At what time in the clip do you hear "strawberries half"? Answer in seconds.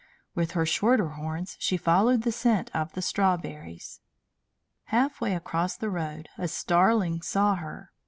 3.03-5.21